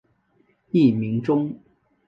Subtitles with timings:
[0.71, 1.59] 艺名中。